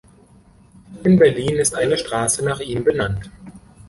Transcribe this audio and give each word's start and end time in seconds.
In 1.03 1.15
Berlin 1.19 1.57
ist 1.57 1.75
eine 1.75 1.95
Straße 1.95 2.43
nach 2.43 2.59
ihm 2.59 2.83
benannt. 2.83 3.29